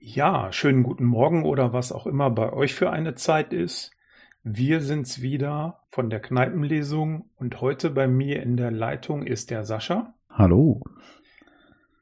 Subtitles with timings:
[0.00, 3.90] Ja, schönen guten Morgen oder was auch immer bei euch für eine Zeit ist.
[4.44, 9.64] Wir sind's wieder von der Kneipenlesung und heute bei mir in der Leitung ist der
[9.64, 10.82] Sascha, Hallo.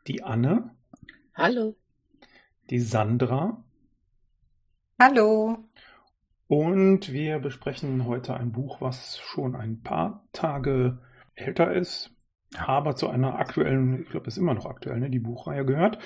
[0.07, 0.71] die Anne,
[1.35, 1.75] Hallo.
[2.69, 3.65] die Sandra
[5.01, 5.65] Hallo.
[6.49, 10.99] und wir besprechen heute ein Buch, was schon ein paar Tage
[11.35, 12.15] älter ist,
[12.61, 15.99] aber zu einer aktuellen, ich glaube, es ist immer noch aktuell, ne, die Buchreihe gehört,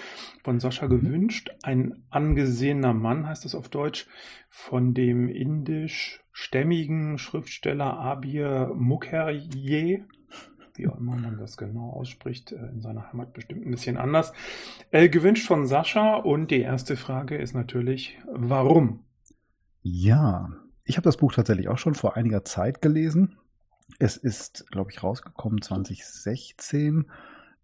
[0.43, 1.51] von Sascha gewünscht.
[1.63, 4.07] Ein angesehener Mann heißt es auf Deutsch,
[4.49, 10.05] von dem indisch-stämmigen Schriftsteller Abir Mukherjee,
[10.75, 14.33] wie auch immer man das genau ausspricht, äh, in seiner Heimat bestimmt ein bisschen anders,
[14.91, 16.17] äh, gewünscht von Sascha.
[16.17, 19.05] Und die erste Frage ist natürlich, warum?
[19.83, 20.49] Ja,
[20.85, 23.39] ich habe das Buch tatsächlich auch schon vor einiger Zeit gelesen.
[23.99, 27.07] Es ist, glaube ich, rausgekommen 2016,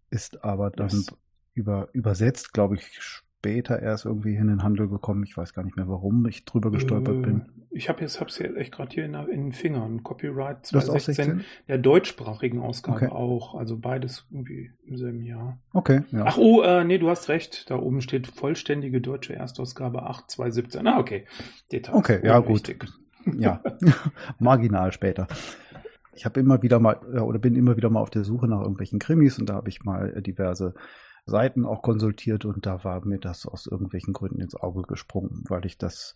[0.09, 1.15] ist aber dann Yes.
[1.53, 5.23] über, übersetzt, glaube ich, später erst irgendwie in den Handel gekommen.
[5.23, 7.41] Ich weiß gar nicht mehr, warum ich drüber gestolpert bin.
[7.41, 10.03] Äh, Ich habe jetzt, hab's jetzt echt gerade hier in, in den Fingern.
[10.03, 11.45] Copyright Du hast auch 2016, 16?
[11.67, 13.07] der deutschsprachigen Ausgabe Okay.
[13.09, 13.55] auch.
[13.55, 15.59] Also beides irgendwie im selben Jahr.
[15.73, 16.23] Okay, ja.
[16.25, 17.69] Ach oh, äh, nee, du hast recht.
[17.69, 20.87] Da oben steht vollständige deutsche Erstausgabe 8 2017.
[20.87, 21.25] Ah, okay.
[21.71, 21.95] Details.
[21.97, 22.85] Okay, ja, Unwichtig.
[23.37, 23.61] ja,
[24.39, 25.27] marginal später.
[26.17, 28.99] Ich habe immer wieder mal oder bin immer wieder mal auf der Suche nach irgendwelchen
[28.99, 30.73] Krimis und da habe ich mal äh, diverse
[31.25, 35.65] Seiten auch konsultiert und da war mir das aus irgendwelchen Gründen ins Auge gesprungen, weil
[35.65, 36.15] ich das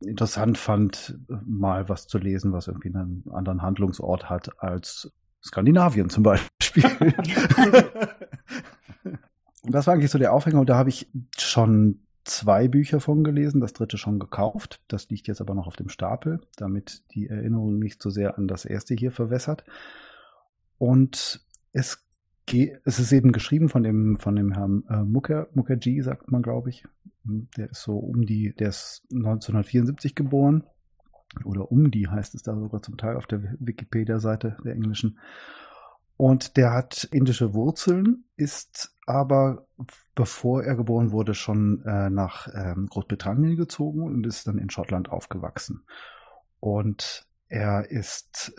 [0.00, 6.22] interessant fand, mal was zu lesen, was irgendwie einen anderen Handlungsort hat als Skandinavien zum
[6.22, 6.84] Beispiel.
[9.64, 11.08] Und das war eigentlich so der Aufhänger und da habe ich
[11.38, 14.80] schon zwei Bücher von gelesen, das dritte schon gekauft.
[14.88, 18.48] Das liegt jetzt aber noch auf dem Stapel, damit die Erinnerung nicht so sehr an
[18.48, 19.64] das erste hier verwässert.
[20.78, 22.04] Und es
[22.84, 26.70] es ist eben geschrieben von dem, von dem Herrn äh, Mukher, Mukherjee, sagt man, glaube
[26.70, 26.84] ich.
[27.24, 30.64] Der ist so um die, der ist 1974 geboren.
[31.44, 35.18] Oder um die heißt es da sogar zum Teil auf der Wikipedia-Seite der englischen.
[36.24, 39.66] Und der hat indische Wurzeln, ist aber,
[40.14, 45.10] bevor er geboren wurde, schon äh, nach ähm, Großbritannien gezogen und ist dann in Schottland
[45.10, 45.84] aufgewachsen.
[46.60, 48.54] Und er ist,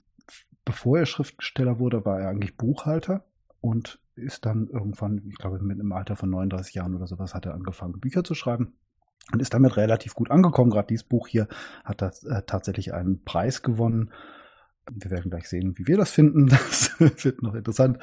[0.64, 3.26] bevor er Schriftsteller wurde, war er eigentlich Buchhalter
[3.62, 7.48] und ist dann irgendwann, ich glaube, mit einem Alter von 39 Jahren oder sowas, hat
[7.48, 8.76] er angefangen, Bücher zu schreiben
[9.34, 10.70] und ist damit relativ gut angekommen.
[10.70, 11.48] Gerade dieses Buch hier
[11.84, 14.12] hat das, äh, tatsächlich einen Preis gewonnen.
[14.92, 16.50] Wir werden gleich sehen, wie wir das finden.
[17.00, 17.98] Das wird noch interessant.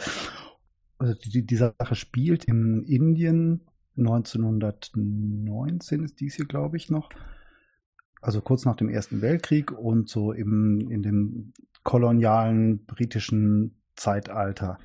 [0.98, 3.62] Also die, diese Sache spielt in Indien
[3.96, 7.08] 1919 ist dies hier, glaube ich, noch.
[8.20, 14.78] Also kurz nach dem Ersten Weltkrieg und so im, in dem kolonialen britischen Zeitalter.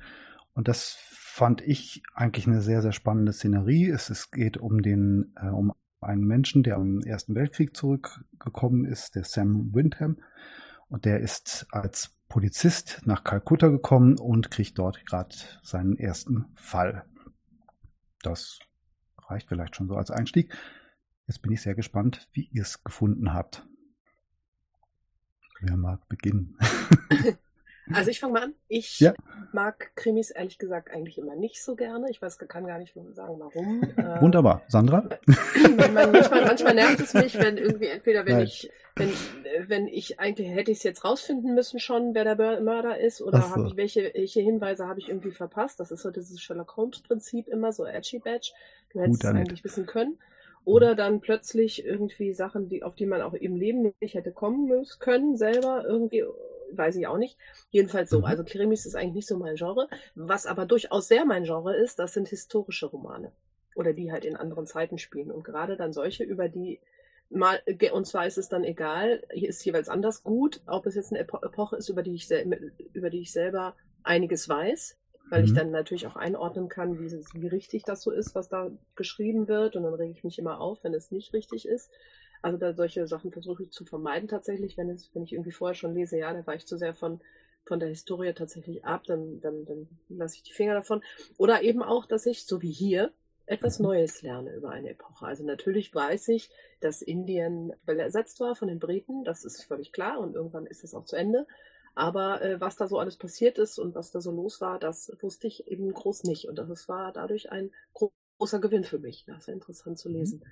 [0.54, 3.88] Und das fand ich eigentlich eine sehr, sehr spannende Szenerie.
[3.88, 9.14] Es, es geht um den, äh, um einen Menschen, der im Ersten Weltkrieg zurückgekommen ist,
[9.14, 10.18] der Sam Windham.
[10.88, 17.04] Und der ist als Polizist nach Kalkutta gekommen und kriegt dort gerade seinen ersten Fall.
[18.22, 18.58] Das
[19.18, 20.54] reicht vielleicht schon so als Einstieg.
[21.26, 23.66] Jetzt bin ich sehr gespannt, wie ihr es gefunden habt.
[25.60, 26.56] Wer mag beginnen?
[27.92, 28.54] Also ich fange mal an.
[28.68, 29.14] Ich Ja.
[29.52, 32.10] mag Krimis ehrlich gesagt eigentlich immer nicht so gerne.
[32.10, 33.82] Ich weiß, kann gar nicht sagen, warum.
[33.98, 34.62] Äh, Wunderbar.
[34.68, 35.08] Sandra?
[35.76, 38.44] man, manchmal, manchmal nervt es mich, wenn irgendwie entweder wenn Nein.
[38.44, 39.12] ich wenn
[39.66, 43.42] wenn ich eigentlich hätte ich es jetzt rausfinden müssen schon, wer der Mörder ist oder
[43.42, 43.50] so.
[43.50, 45.80] habe ich welche welche Hinweise habe ich irgendwie verpasst?
[45.80, 48.52] Das ist so dieses Sherlock Holmes Prinzip immer so edgy badge.
[48.92, 50.18] Du hättest es eigentlich wissen können.
[50.64, 54.66] Oder dann plötzlich irgendwie Sachen, die, auf die man auch im Leben nicht hätte kommen
[54.66, 56.24] müssen können, selber irgendwie,
[56.72, 57.36] weiß ich auch nicht.
[57.70, 58.20] Jedenfalls so.
[58.20, 58.24] Mhm.
[58.24, 59.88] Also Krimis ist eigentlich nicht so mein Genre.
[60.14, 63.32] Was aber durchaus sehr mein Genre ist, das sind historische Romane.
[63.74, 65.30] Oder die halt in anderen Zeiten spielen.
[65.30, 66.80] Und gerade dann solche, über die
[67.30, 67.60] mal,
[67.92, 71.20] und zwar ist es dann egal, hier ist jeweils anders gut, ob es jetzt eine
[71.20, 72.28] Epo Epoche ist, über die ich,
[72.92, 74.96] über die ich selber einiges weiß,
[75.30, 75.56] weil ich Mhm.
[75.56, 79.76] dann natürlich auch einordnen kann, wie, wie richtig das so ist, was da geschrieben wird.
[79.76, 81.90] Und dann rege ich mich immer auf, wenn es nicht richtig ist.
[82.42, 85.74] Also da solche Sachen versuche ich zu vermeiden tatsächlich, wenn es, wenn ich irgendwie vorher
[85.74, 87.20] schon lese, ja, da war ich zu sehr von,
[87.64, 91.02] von der Historie tatsächlich ab, dann, dann, dann lasse ich die Finger davon.
[91.36, 93.12] Oder eben auch, dass ich, so wie hier,
[93.48, 95.26] etwas Neues lerne über eine Epoche.
[95.26, 96.50] Also natürlich weiß ich,
[96.80, 100.94] dass Indien ersetzt war von den Briten, das ist völlig klar und irgendwann ist es
[100.94, 101.46] auch zu Ende.
[101.94, 105.10] Aber äh, was da so alles passiert ist und was da so los war, das
[105.20, 106.48] wusste ich eben groß nicht.
[106.48, 109.24] Und das war dadurch ein gro großer Gewinn für mich.
[109.26, 110.44] Das ist ja interessant zu lesen.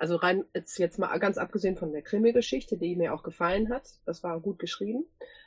[0.00, 3.86] Also rein jetzt, jetzt mal ganz abgesehen von der Krimi-Geschichte, die mir auch gefallen hat,
[4.06, 5.04] das war gut geschrieben,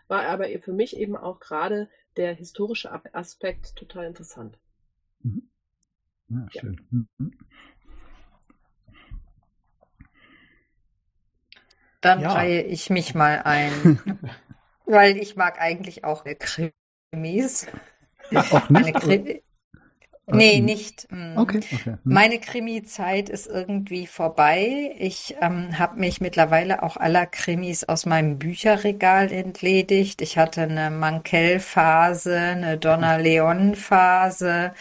[0.07, 4.59] war aber für mich eben auch gerade der historische Aspekt total interessant.
[5.23, 5.49] Mhm.
[6.29, 6.79] Ja, schön.
[6.91, 7.31] Mhm.
[12.01, 12.33] Dann ja.
[12.33, 13.99] reihe ich mich mal ein.
[14.85, 17.65] weil ich mag eigentlich auch Krimis.
[18.35, 18.93] Auch nicht?
[18.93, 19.41] Krimi
[20.25, 21.11] Nee, nicht.
[21.11, 21.37] Mm.
[21.37, 21.83] Okay, okay.
[21.83, 21.97] Hm.
[22.05, 24.95] Meine Krimi-Zeit ist irgendwie vorbei.
[24.97, 30.21] Ich ähm, habe mich mittlerweile auch aller Krimis aus meinem Bücherregal entledigt.
[30.21, 34.73] Ich hatte eine Mankell-Phase, eine Donna Leon-Phase,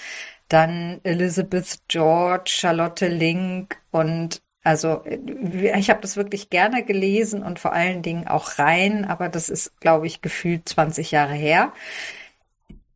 [0.48, 7.72] dann Elizabeth George, Charlotte Link und also ich habe das wirklich gerne gelesen und vor
[7.72, 11.72] allen Dingen auch rein, aber das ist, glaube ich, gefühlt 20 Jahre her.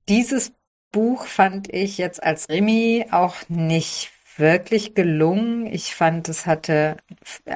[0.09, 0.53] Dieses
[0.93, 5.67] Buch fand ich jetzt als Remi auch nicht wirklich gelungen.
[5.67, 6.97] Ich fand, es hatte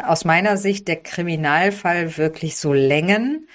[0.04, 3.48] aus meiner Sicht der Kriminalfall wirklich so Längen,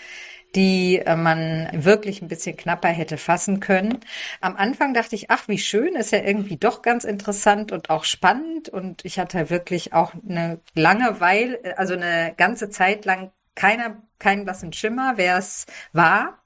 [0.55, 3.99] die äh, man wirklich ein bisschen knapper hätte fassen können.
[4.41, 8.05] Am Anfang dachte ich, ach, wie schön, ist ja irgendwie doch ganz interessant und auch
[8.05, 8.69] spannend.
[8.69, 14.45] Und ich hatte wirklich auch eine lange Weile, also eine ganze Zeit lang keiner, keinen
[14.45, 16.44] blassen Schimmer, wer es war.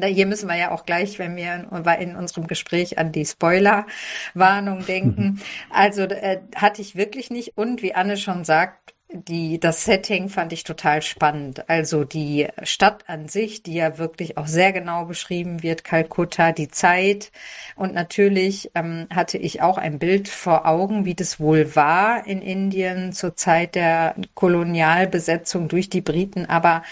[0.00, 4.86] Hier müssen wir ja auch gleich, wenn wir in, in unserem Gespräch an die Spoiler-Warnung
[4.86, 5.40] denken.
[5.70, 7.56] Also äh, hatte ich wirklich nicht.
[7.56, 11.68] Und wie Anne schon sagt, die, das Setting fand ich total spannend.
[11.68, 16.68] Also die Stadt an sich, die ja wirklich auch sehr genau beschrieben wird, Kalkutta, die
[16.68, 17.30] Zeit.
[17.76, 22.40] Und natürlich ähm, hatte ich auch ein Bild vor Augen, wie das wohl war in
[22.40, 26.46] Indien zur Zeit der Kolonialbesetzung durch die Briten.
[26.46, 26.82] Aber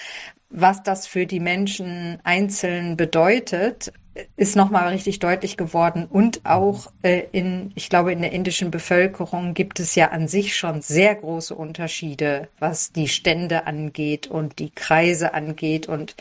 [0.51, 3.93] was das für die Menschen einzeln bedeutet,
[4.37, 6.07] ist nochmal richtig deutlich geworden.
[6.07, 10.57] Und auch äh, in, ich glaube, in der indischen Bevölkerung gibt es ja an sich
[10.57, 16.17] schon sehr große Unterschiede, was die Stände angeht und die Kreise angeht und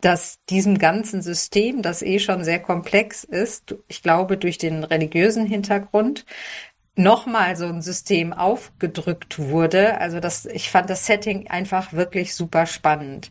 [0.00, 5.46] dass diesem ganzen System, das eh schon sehr komplex ist, ich glaube, durch den religiösen
[5.46, 6.26] Hintergrund,
[6.96, 10.00] nochmal so ein System aufgedrückt wurde.
[10.00, 13.30] Also das, ich fand das Setting einfach wirklich super spannend.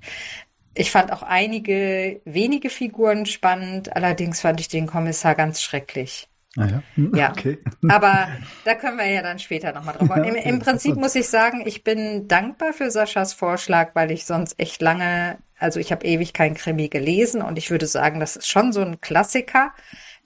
[0.76, 6.30] Ich fand auch einige wenige Figuren spannend, allerdings fand ich den Kommissar ganz schrecklich.
[6.58, 6.84] Ah ja.
[7.14, 7.32] Ja.
[7.36, 7.58] Okay.
[7.90, 8.28] Aber
[8.64, 10.10] da können wir ja dann später nochmal drauf.
[10.18, 14.60] Im, Im Prinzip muss ich sagen, ich bin dankbar für Saschas Vorschlag, weil ich sonst
[14.60, 18.48] echt lange, also ich habe ewig kein Krimi gelesen und ich würde sagen, das ist
[18.48, 19.74] schon so ein Klassiker,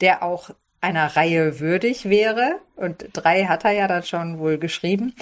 [0.01, 2.59] der auch einer Reihe würdig wäre.
[2.75, 5.13] Und drei hat er ja dann schon wohl geschrieben.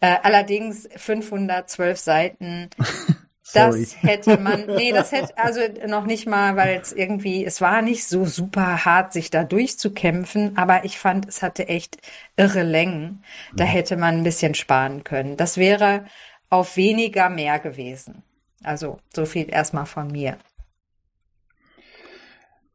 [0.00, 2.70] Äh, allerdings 512 Seiten.
[3.52, 7.82] Das hätte man, nee, das hätte, also noch nicht mal, weil es irgendwie, es war
[7.82, 11.98] nicht so super hart, sich da durchzukämpfen, aber ich fand, es hatte echt
[12.36, 13.22] irre Längen.
[13.54, 15.36] Da hätte man ein bisschen sparen können.
[15.36, 16.06] Das wäre
[16.48, 18.22] auf weniger mehr gewesen.
[18.62, 20.38] Also, so viel erstmal von mir.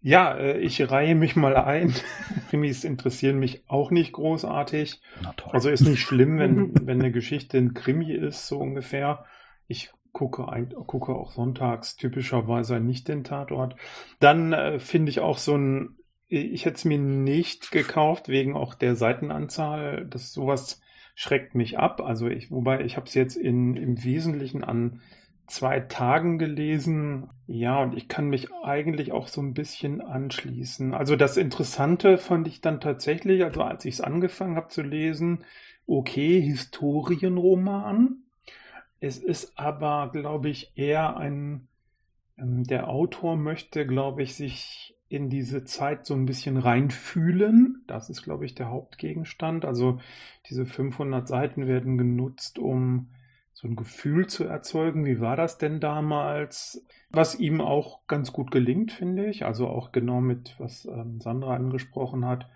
[0.01, 1.93] Ja, äh, ich reihe mich mal ein.
[2.49, 5.01] Krimis interessieren mich auch nicht großartig.
[5.51, 9.25] Also ist nicht schlimm, wenn, wenn eine Geschichte ein Krimi ist, so ungefähr.
[9.67, 13.75] Ich gucke, ein, gucke auch sonntags typischerweise nicht den Tatort.
[14.19, 15.97] Dann äh, finde ich auch so ein,
[16.27, 20.05] ich hätte es mir nicht gekauft, wegen auch der Seitenanzahl.
[20.09, 20.81] Das sowas
[21.15, 22.01] schreckt mich ab.
[22.01, 25.01] Also ich, wobei ich habe es jetzt in, im Wesentlichen an
[25.49, 27.29] zwei Tagen gelesen.
[27.47, 30.93] Ja, und ich kann mich eigentlich auch so ein bisschen anschließen.
[30.93, 35.43] Also das Interessante fand ich dann tatsächlich, also als ich es angefangen habe zu lesen,
[35.87, 38.23] okay, Historienroman.
[38.99, 41.67] Es ist aber, glaube ich, eher ein,
[42.37, 47.83] ähm, der Autor möchte, glaube ich, sich in diese Zeit so ein bisschen reinfühlen.
[47.87, 49.65] Das ist, glaube ich, der Hauptgegenstand.
[49.65, 49.99] Also
[50.47, 53.09] diese 500 Seiten werden genutzt, um
[53.61, 58.51] so ein Gefühl zu erzeugen, wie war das denn damals, was ihm auch ganz gut
[58.51, 59.45] gelingt, finde ich.
[59.45, 62.49] Also auch genau mit, was ähm, Sandra angesprochen hat,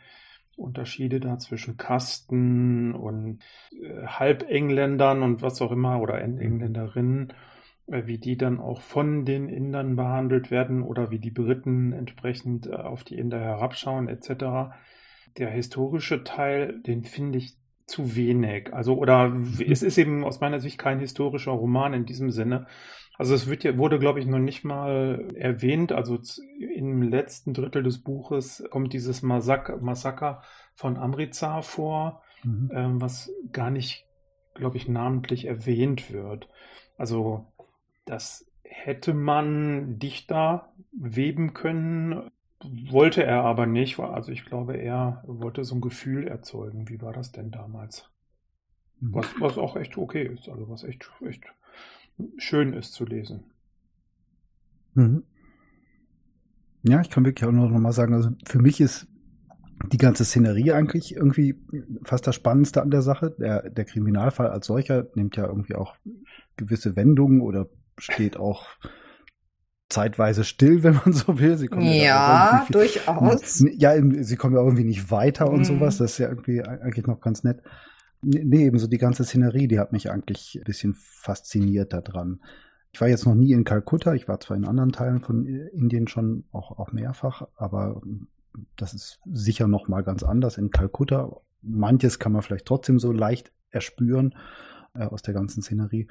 [0.55, 3.43] Unterschiede da zwischen Kasten und
[3.73, 7.33] äh, Halbengländern und was auch immer oder Engländerinnen,
[7.87, 12.67] äh, wie die dann auch von den Indern behandelt werden oder wie die Briten entsprechend
[12.67, 14.73] äh, auf die Inder herabschauen etc.
[15.37, 18.73] Der historische Teil, den finde ich zu wenig.
[18.73, 19.33] Also, oder
[19.67, 22.67] es ist eben aus meiner Sicht kein historischer Roman in diesem Sinne.
[23.17, 25.91] Also es wird, wurde, glaube ich, noch nicht mal erwähnt.
[25.91, 26.17] Also
[26.59, 30.41] im letzten Drittel des Buches kommt dieses Massaker, Massaker
[30.73, 32.71] von Amritsar vor, mhm.
[32.73, 34.07] ähm, was gar nicht,
[34.55, 36.47] glaube ich, namentlich erwähnt wird.
[36.97, 37.45] Also
[38.05, 42.31] das hätte man dichter weben können.
[42.89, 46.89] Wollte er aber nicht, also ich glaube, er wollte so ein Gefühl erzeugen.
[46.89, 48.09] Wie war das denn damals?
[48.99, 49.13] Mhm.
[49.13, 51.43] Was, was auch echt okay ist, also was echt, echt
[52.37, 53.45] schön ist zu lesen.
[54.93, 55.23] Mhm.
[56.83, 59.07] Ja, ich kann wirklich auch noch mal sagen, also für mich ist
[59.91, 61.55] die ganze Szenerie eigentlich irgendwie
[62.03, 63.35] fast das Spannendste an der Sache.
[63.39, 65.95] Der, der Kriminalfall als solcher nimmt ja irgendwie auch
[66.55, 67.67] gewisse Wendungen oder
[67.97, 68.67] steht auch
[69.93, 71.57] zeitweise still, wenn man so will.
[71.57, 73.63] Sie kommen ja, ja durchaus.
[73.77, 75.65] Ja, sie kommen ja irgendwie nicht weiter und mhm.
[75.65, 75.97] sowas.
[75.97, 77.61] Das ist ja irgendwie eigentlich noch ganz nett.
[78.21, 82.39] Nee, eben so die ganze Szenerie, die hat mich eigentlich ein bisschen fasziniert daran.
[82.93, 84.13] Ich war jetzt noch nie in Kalkutta.
[84.13, 88.01] Ich war zwar in anderen Teilen von Indien schon auch, auch mehrfach, aber
[88.77, 91.31] das ist sicher noch mal ganz anders in Kalkutta.
[91.61, 94.35] Manches kann man vielleicht trotzdem so leicht erspüren
[94.93, 96.07] äh, aus der ganzen Szenerie.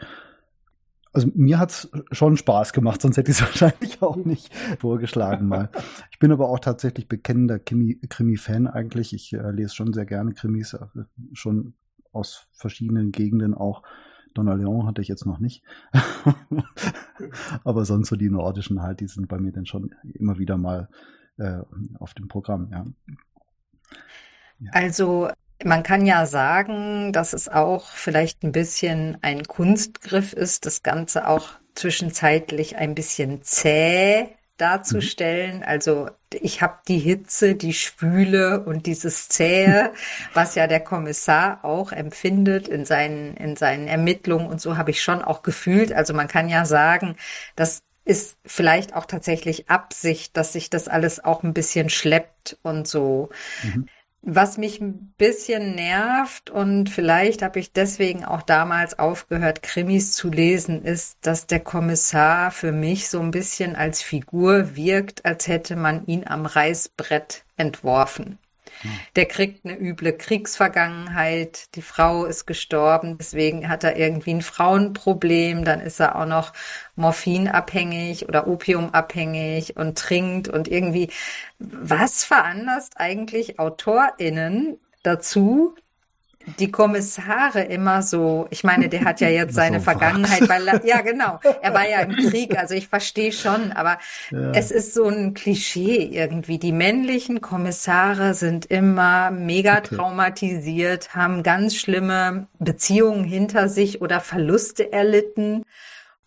[1.12, 5.70] Also mir hat's schon Spaß gemacht, sonst hätte ich es wahrscheinlich auch nicht vorgeschlagen mal.
[6.10, 9.12] Ich bin aber auch tatsächlich bekennender Krimi-Fan eigentlich.
[9.12, 10.86] Ich äh, lese schon sehr gerne Krimis, äh,
[11.32, 11.74] schon
[12.12, 13.82] aus verschiedenen Gegenden auch.
[14.34, 15.62] Donna Leon hatte ich jetzt noch nicht.
[17.64, 20.88] aber sonst so die nordischen halt, die sind bei mir dann schon immer wieder mal
[21.36, 21.60] äh,
[21.98, 22.84] auf dem Programm, ja.
[24.58, 24.70] ja.
[24.72, 25.28] Also
[25.64, 31.28] man kann ja sagen, dass es auch vielleicht ein bisschen ein Kunstgriff ist, das Ganze
[31.28, 34.28] auch zwischenzeitlich ein bisschen zäh
[34.58, 35.58] darzustellen.
[35.58, 35.62] Mhm.
[35.64, 39.92] Also ich habe die Hitze, die Spüle und dieses Zähe,
[40.34, 45.02] was ja der Kommissar auch empfindet in seinen, in seinen Ermittlungen und so habe ich
[45.02, 45.92] schon auch gefühlt.
[45.92, 47.16] Also man kann ja sagen,
[47.56, 52.88] das ist vielleicht auch tatsächlich Absicht, dass sich das alles auch ein bisschen schleppt und
[52.88, 53.30] so.
[53.62, 53.88] Mhm.
[54.24, 60.30] Was mich ein bisschen nervt und vielleicht habe ich deswegen auch damals aufgehört, Krimis zu
[60.30, 65.74] lesen, ist, dass der Kommissar für mich so ein bisschen als Figur wirkt, als hätte
[65.74, 68.38] man ihn am Reißbrett entworfen.
[69.16, 75.64] Der kriegt eine üble Kriegsvergangenheit, die Frau ist gestorben, deswegen hat er irgendwie ein Frauenproblem,
[75.64, 76.52] dann ist er auch noch
[76.96, 81.10] morphinabhängig oder opiumabhängig und trinkt und irgendwie,
[81.58, 85.74] was veranlasst eigentlich AutorInnen dazu,
[86.58, 90.84] die Kommissare immer so, ich meine, der hat ja jetzt seine so Vergangenheit, weil er,
[90.84, 93.98] ja genau, er war ja im Krieg, also ich verstehe schon, aber
[94.30, 94.52] ja.
[94.52, 96.58] es ist so ein Klischee irgendwie.
[96.58, 99.96] Die männlichen Kommissare sind immer mega okay.
[99.96, 105.64] traumatisiert, haben ganz schlimme Beziehungen hinter sich oder Verluste erlitten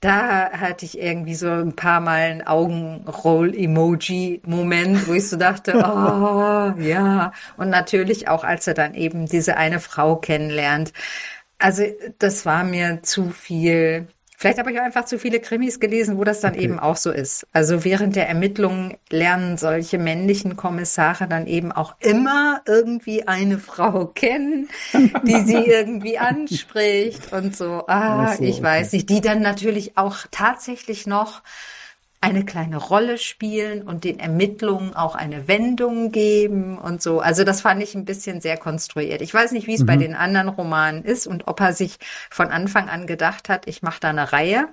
[0.06, 6.74] da hatte ich irgendwie so ein paar Mal ein Augenroll-Emoji-Moment, wo ich so dachte, oh,
[6.80, 7.32] ja.
[7.58, 10.94] Und natürlich auch, als er dann eben diese eine Frau kennenlernt.
[11.58, 11.86] Also
[12.20, 14.08] das war mir zu viel
[14.38, 16.64] Vielleicht habe ich einfach zu viele Krimis gelesen, wo das dann okay.
[16.64, 17.48] eben auch so ist.
[17.54, 24.08] Also während der Ermittlungen lernen solche männlichen Kommissare dann eben auch immer irgendwie eine Frau
[24.08, 24.70] kennen,
[25.24, 27.86] die sie irgendwie anspricht und so.
[27.88, 28.64] Ah, so, ich okay.
[28.64, 31.42] weiß nicht, die dann natürlich auch tatsächlich noch
[32.26, 37.20] eine kleine Rolle spielen und den Ermittlungen auch eine Wendung geben und so.
[37.20, 39.22] Also das fand ich ein bisschen sehr konstruiert.
[39.22, 39.86] Ich weiß nicht, wie es mhm.
[39.86, 41.98] bei den anderen Romanen ist und ob er sich
[42.30, 44.68] von Anfang an gedacht hat, ich mache da eine Reihe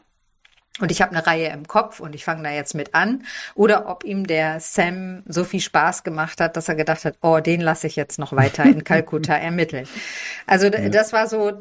[0.80, 3.24] und ich habe eine Reihe im Kopf und ich fange da jetzt mit an.
[3.54, 7.40] Oder ob ihm der Sam so viel Spaß gemacht hat, dass er gedacht hat, oh,
[7.40, 9.86] den lasse ich jetzt noch weiter in Kalkutta ermitteln.
[10.46, 10.88] Also ja.
[10.88, 11.52] das war so,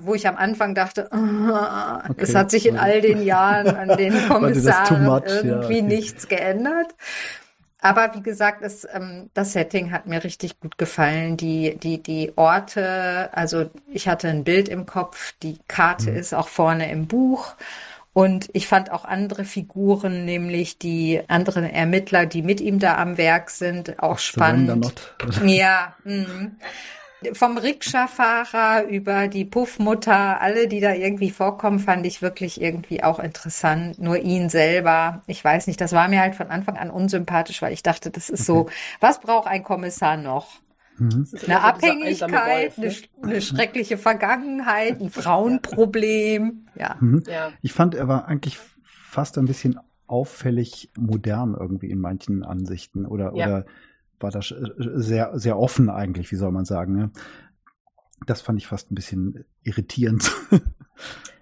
[0.00, 2.14] wo ich am Anfang dachte, oh, okay.
[2.18, 5.82] es hat sich in all den Jahren an den Kommissaren irgendwie ja, okay.
[5.82, 6.94] nichts geändert.
[7.80, 11.36] Aber wie gesagt, das, ähm, das Setting hat mir richtig gut gefallen.
[11.36, 16.16] Die, die, die Orte, also ich hatte ein Bild im Kopf, die Karte mhm.
[16.16, 17.54] ist auch vorne im Buch.
[18.18, 23.16] Und ich fand auch andere Figuren, nämlich die anderen Ermittler, die mit ihm da am
[23.16, 24.92] Werk sind, auch spannend.
[25.44, 25.94] Ja.
[26.02, 26.50] Mh.
[27.34, 33.20] Vom Rikscha-Fahrer über die Puffmutter, alle, die da irgendwie vorkommen, fand ich wirklich irgendwie auch
[33.20, 34.00] interessant.
[34.00, 37.72] Nur ihn selber, ich weiß nicht, das war mir halt von Anfang an unsympathisch, weil
[37.72, 40.58] ich dachte, das ist so, was braucht ein Kommissar noch?
[40.98, 41.26] Mhm.
[41.44, 43.08] Eine Abhängigkeit, Wolf, ne?
[43.22, 46.68] eine, eine, schreckliche Vergangenheit, ein Frauenproblem.
[46.74, 46.96] Ja.
[47.00, 47.22] Mhm.
[47.26, 47.52] ja.
[47.62, 53.34] Ich fand, er war eigentlich fast ein bisschen auffällig modern irgendwie in manchen Ansichten oder,
[53.34, 53.46] ja.
[53.46, 53.66] oder
[54.20, 56.96] war das sehr, sehr offen eigentlich, wie soll man sagen.
[56.96, 57.10] Ne?
[58.26, 60.30] Das fand ich fast ein bisschen irritierend.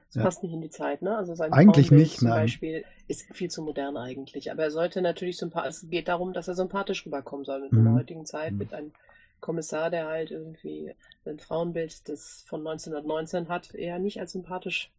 [0.08, 0.22] Das ja.
[0.22, 1.14] passt nicht in die Zeit, ne?
[1.14, 2.44] Also sein eigentlich nicht, zum nein.
[2.44, 4.50] Beispiel ist viel zu modern eigentlich.
[4.50, 7.84] Aber er sollte natürlich sympathisch, es geht darum, dass er sympathisch rüberkommen soll mit mhm.
[7.84, 8.58] der heutigen Zeit, mhm.
[8.58, 8.92] mit einem
[9.40, 10.92] Kommissar, der halt irgendwie
[11.24, 14.90] ein Frauenbild, das von 1919 hat, eher nicht als sympathisch.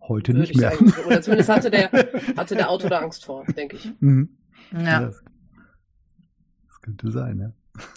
[0.00, 0.72] Heute nicht mehr.
[1.06, 1.90] Oder zumindest hatte der,
[2.36, 3.90] hatte der Autor da Angst vor, denke ich.
[4.00, 4.36] Mhm.
[4.72, 5.00] Ja.
[5.06, 5.22] Das,
[6.68, 7.52] das könnte sein, ja.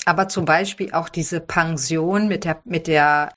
[0.05, 3.33] Aber zum Beispiel auch diese Pension mit der, mit der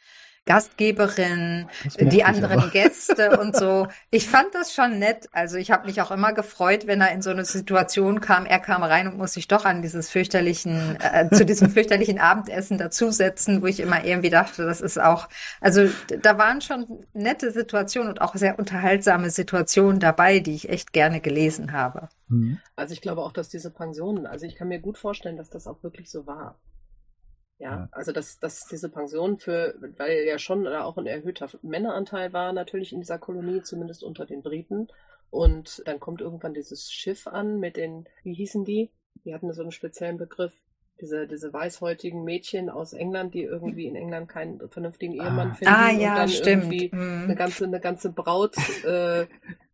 [0.48, 1.68] Gastgeberin,
[2.00, 2.70] die anderen aber.
[2.70, 3.86] Gäste und so.
[4.10, 5.28] Ich fand das schon nett.
[5.32, 8.46] Also ich habe mich auch immer gefreut, wenn er in so eine Situation kam.
[8.46, 12.78] Er kam rein und muss sich doch an dieses fürchterlichen, äh, zu diesem fürchterlichen Abendessen
[12.78, 15.28] dazusetzen, wo ich immer irgendwie dachte, das ist auch,
[15.60, 15.86] also
[16.22, 21.20] da waren schon nette Situationen und auch sehr unterhaltsame Situationen dabei, die ich echt gerne
[21.20, 22.08] gelesen habe.
[22.28, 22.58] Mhm.
[22.74, 25.66] Also ich glaube auch, dass diese Pensionen, also ich kann mir gut vorstellen, dass das
[25.66, 26.58] auch wirklich so war.
[27.58, 32.32] Ja, ja, also dass, dass diese Pension für, weil ja schon auch ein erhöhter Männeranteil
[32.32, 34.88] war natürlich in dieser Kolonie, zumindest unter den Briten.
[35.30, 38.90] Und dann kommt irgendwann dieses Schiff an mit den, wie hießen die?
[39.24, 40.52] Die hatten so einen speziellen Begriff.
[41.00, 45.54] Diese, diese weißhäutigen Mädchen aus England, die irgendwie in England keinen vernünftigen Ehemann ah.
[45.54, 46.64] finden ah, ja, und dann stimmt.
[46.64, 47.24] irgendwie hm.
[47.24, 49.26] eine ganze, eine ganze Braut äh,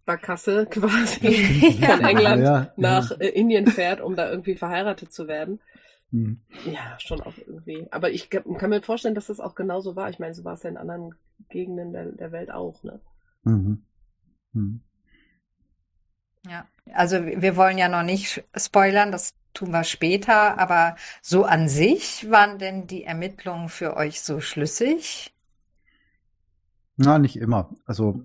[0.04, 3.16] Barkasse quasi von England ja, nach ja.
[3.18, 5.60] Äh, Indien fährt, um da irgendwie verheiratet zu werden.
[6.14, 6.38] Mhm.
[6.64, 7.88] Ja, schon auch irgendwie.
[7.90, 10.10] Aber ich kann mir vorstellen, dass das auch genauso war.
[10.10, 11.16] Ich meine, so war es ja in anderen
[11.48, 13.00] Gegenden der, der Welt auch, ne?
[13.42, 13.82] Mhm.
[14.52, 14.80] Mhm.
[16.48, 21.68] Ja, also wir wollen ja noch nicht spoilern, das tun wir später, aber so an
[21.68, 25.34] sich waren denn die Ermittlungen für euch so schlüssig?
[26.96, 27.74] Na, nicht immer.
[27.86, 28.24] Also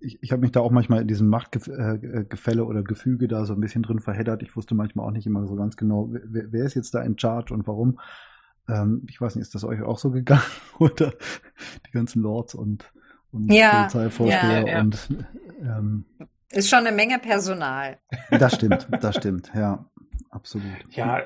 [0.00, 3.60] ich, ich habe mich da auch manchmal in diesem Machtgefälle oder Gefüge da so ein
[3.60, 4.42] bisschen drin verheddert.
[4.42, 7.18] Ich wusste manchmal auch nicht immer so ganz genau, wer, wer ist jetzt da in
[7.18, 7.98] Charge und warum.
[8.68, 10.42] Ähm, ich weiß nicht, ist das euch auch so gegangen?
[10.78, 11.12] oder
[11.86, 12.92] die ganzen Lords und,
[13.32, 14.80] und ja, Polizeivorsteher ja, ja.
[14.80, 15.08] und
[15.60, 16.04] ähm,
[16.50, 17.98] ist schon eine Menge Personal.
[18.30, 19.86] Das stimmt, das stimmt, ja,
[20.30, 20.66] absolut.
[20.90, 21.22] Ja,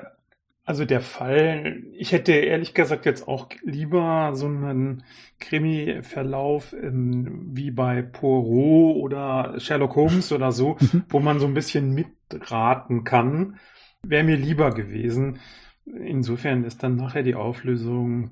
[0.67, 5.03] also der Fall, ich hätte ehrlich gesagt jetzt auch lieber so einen
[5.39, 11.05] Krimi-Verlauf wie bei Poirot oder Sherlock Holmes oder so, mhm.
[11.07, 13.59] wo man so ein bisschen mitraten kann.
[14.03, 15.39] Wäre mir lieber gewesen.
[15.85, 18.31] Insofern ist dann nachher die Auflösung,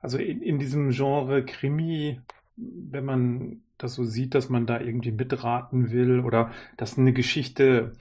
[0.00, 2.20] also in, in diesem Genre Krimi,
[2.56, 7.92] wenn man das so sieht, dass man da irgendwie mitraten will oder dass eine Geschichte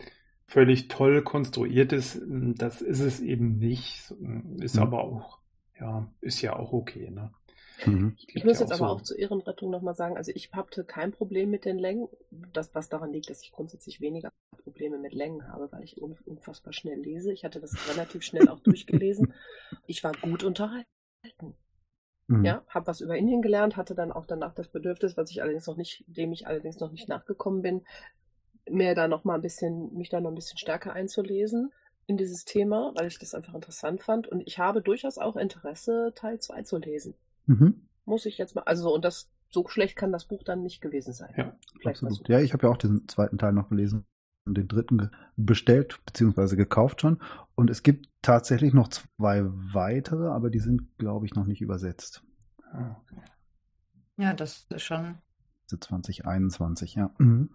[0.47, 4.13] völlig toll konstruiert ist, das ist es eben nicht.
[4.59, 4.81] Ist mhm.
[4.81, 5.39] aber auch,
[5.79, 7.31] ja, ist ja auch okay, ne?
[7.85, 8.15] Mhm.
[8.27, 8.85] Ich muss jetzt aber so.
[8.85, 12.07] auch zur Ehrenrettung nochmal sagen, also ich hatte kein Problem mit den Längen,
[12.53, 14.31] das, was daran liegt, dass ich grundsätzlich weniger
[14.63, 17.33] Probleme mit Längen habe, weil ich unfassbar schnell lese.
[17.33, 19.33] Ich hatte das relativ schnell auch durchgelesen.
[19.87, 20.85] Ich war gut unterhalten.
[22.27, 22.43] Mhm.
[22.43, 25.67] Ja, habe was über Indien gelernt, hatte dann auch danach das Bedürfnis, was ich allerdings
[25.67, 27.85] noch nicht, dem ich allerdings noch nicht nachgekommen bin,
[28.69, 31.71] mehr da noch mal ein bisschen, mich da noch ein bisschen stärker einzulesen
[32.07, 34.27] in dieses Thema, weil ich das einfach interessant fand.
[34.27, 37.15] Und ich habe durchaus auch Interesse, Teil 2 zu lesen.
[37.45, 37.87] Mhm.
[38.05, 41.13] Muss ich jetzt mal, also, und das, so schlecht kann das Buch dann nicht gewesen
[41.13, 41.33] sein.
[41.37, 42.29] Ja, Vielleicht absolut.
[42.29, 44.05] Ja, ich habe ja auch den zweiten Teil noch gelesen
[44.45, 46.55] und den dritten bestellt bzw.
[46.55, 47.19] gekauft schon.
[47.55, 52.23] Und es gibt tatsächlich noch zwei weitere, aber die sind, glaube ich, noch nicht übersetzt.
[52.71, 53.21] Ah, okay.
[54.17, 55.17] Ja, das ist schon.
[55.67, 57.11] 2021, ja.
[57.17, 57.49] Mhm.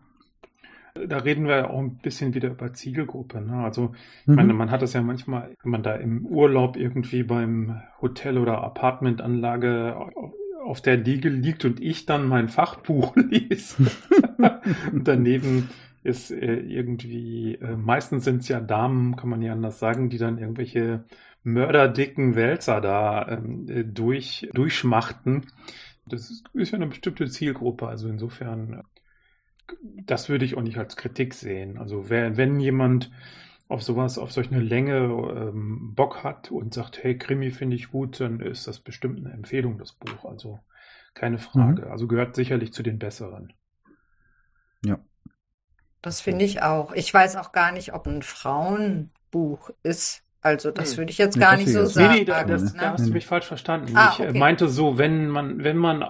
[0.95, 3.41] Da reden wir auch ein bisschen wieder über Zielgruppe.
[3.41, 3.65] Ne?
[3.65, 3.93] Also,
[4.27, 4.35] mhm.
[4.35, 8.63] meine, man hat das ja manchmal, wenn man da im Urlaub irgendwie beim Hotel oder
[8.63, 9.97] Apartmentanlage
[10.65, 13.91] auf der Liege liegt und ich dann mein Fachbuch lese.
[14.93, 15.69] und daneben
[16.03, 20.19] ist äh, irgendwie, äh, meistens sind es ja Damen, kann man ja anders sagen, die
[20.19, 21.05] dann irgendwelche
[21.43, 25.47] mörderdicken Wälzer da ähm, äh, durch, durchschmachten.
[26.07, 28.83] Das ist ja eine bestimmte Zielgruppe, also insofern
[30.07, 31.79] das würde ich auch nicht als Kritik sehen.
[31.79, 33.11] Also wer, wenn jemand
[33.69, 37.91] auf sowas, auf solch eine Länge ähm, Bock hat und sagt, hey, Krimi finde ich
[37.91, 40.25] gut, dann ist das bestimmt eine Empfehlung, das Buch.
[40.25, 40.59] Also
[41.15, 41.87] keine Frage.
[41.87, 41.91] Mhm.
[41.93, 43.53] Also gehört sicherlich zu den besseren.
[44.85, 44.99] Ja.
[46.03, 46.93] Das finde ich auch.
[46.93, 50.25] Ich weiß auch gar nicht, ob ein Frauenbuch ist.
[50.41, 50.99] Also das hm.
[50.99, 52.13] würde ich jetzt gar nicht so sagen.
[52.13, 52.81] Nee, nee, da, das, ne?
[52.81, 53.95] da hast du mich falsch verstanden.
[53.95, 54.31] Ah, okay.
[54.33, 56.03] Ich meinte so, wenn man, wenn man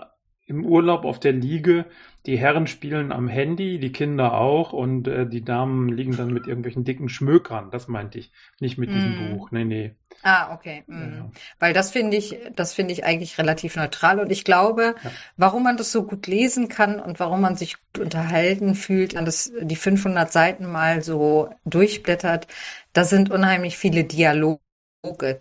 [0.51, 1.87] im Urlaub auf der Liege.
[2.27, 6.47] Die Herren spielen am Handy, die Kinder auch und äh, die Damen liegen dann mit
[6.47, 7.71] irgendwelchen dicken Schmökern.
[7.71, 9.39] Das meinte ich, nicht mit diesem mm.
[9.39, 9.51] Buch.
[9.53, 9.95] Nee, nee.
[10.23, 10.83] Ah, okay.
[10.87, 11.15] Mm.
[11.15, 11.31] Ja.
[11.61, 15.11] Weil das finde ich, das finde ich eigentlich relativ neutral und ich glaube, ja.
[15.39, 19.25] warum man das so gut lesen kann und warum man sich gut unterhalten fühlt, an
[19.25, 22.49] das die 500 Seiten mal so durchblättert,
[22.93, 24.61] da sind unheimlich viele Dialoge,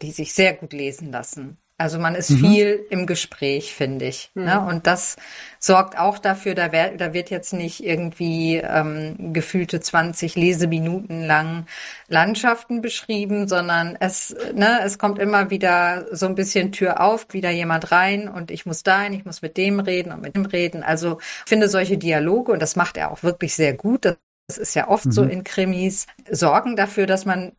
[0.01, 1.57] die sich sehr gut lesen lassen.
[1.79, 2.37] Also man ist mhm.
[2.39, 4.31] viel im Gespräch, finde ich.
[4.33, 4.43] Mhm.
[4.43, 4.59] Ne?
[4.59, 5.15] Und das
[5.59, 11.67] sorgt auch dafür, da, wär, da wird jetzt nicht irgendwie ähm, gefühlte 20 Leseminuten lang
[12.09, 17.49] Landschaften beschrieben, sondern es, ne, es kommt immer wieder so ein bisschen Tür auf, wieder
[17.49, 20.83] jemand rein und ich muss dahin, ich muss mit dem reden und mit dem reden.
[20.83, 24.17] Also ich finde solche Dialoge, und das macht er auch wirklich sehr gut, das
[24.57, 25.11] ist ja oft mhm.
[25.11, 27.53] so in Krimis, sorgen dafür, dass man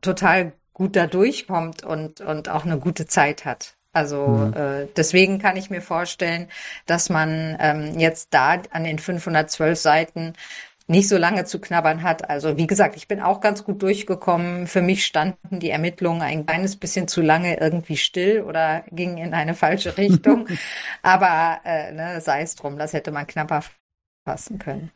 [0.00, 3.76] total gut da durchkommt und, und auch eine gute Zeit hat.
[3.92, 4.54] Also Mhm.
[4.54, 6.48] äh, deswegen kann ich mir vorstellen,
[6.86, 10.34] dass man ähm, jetzt da an den 512 Seiten
[10.86, 12.28] nicht so lange zu knabbern hat.
[12.30, 14.66] Also wie gesagt, ich bin auch ganz gut durchgekommen.
[14.66, 19.34] Für mich standen die Ermittlungen ein kleines bisschen zu lange irgendwie still oder gingen in
[19.34, 20.48] eine falsche Richtung.
[21.02, 23.62] Aber äh, ne, sei es drum, das hätte man knapper
[24.26, 24.90] fassen können.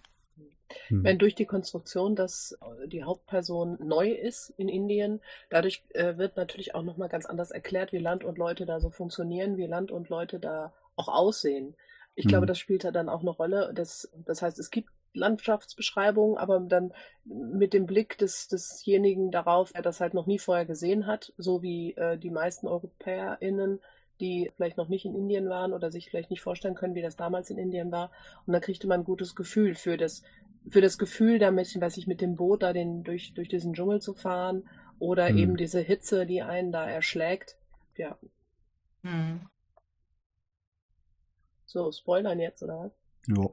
[0.89, 1.05] Hm.
[1.05, 6.37] Wenn durch die Konstruktion, dass äh, die Hauptperson neu ist in Indien, dadurch äh, wird
[6.37, 9.91] natürlich auch nochmal ganz anders erklärt, wie Land und Leute da so funktionieren, wie Land
[9.91, 11.77] und Leute da auch aussehen.
[12.15, 12.29] Ich Mhm.
[12.29, 13.73] glaube, das spielt da dann auch eine Rolle.
[13.75, 16.93] Das, das heißt, es gibt Landschaftsbeschreibungen, aber dann
[17.25, 21.63] mit dem Blick des, desjenigen darauf, der das halt noch nie vorher gesehen hat, so
[21.63, 23.81] wie äh, die meisten EuropäerInnen,
[24.21, 27.17] die vielleicht noch nicht in Indien waren oder sich vielleicht nicht vorstellen können, wie das
[27.17, 28.11] damals in Indien war.
[28.47, 30.23] Und dann kriegte man ein gutes Gefühl für das,
[30.69, 33.75] für das Gefühl, da mit, weiß ich, mit dem Boot da den, durch, durch diesen
[33.75, 35.39] Dschungel zu fahren oder Hm.
[35.39, 37.57] eben diese Hitze, die einen da erschlägt.
[37.97, 38.19] Ja,
[39.03, 39.41] Hm.
[41.67, 42.93] so, spoilern jetzt, oder was?
[43.29, 43.53] Jo.